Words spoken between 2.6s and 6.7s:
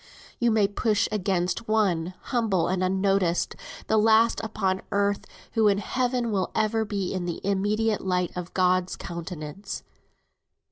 and unnoticed, the last upon earth, who in Heaven will for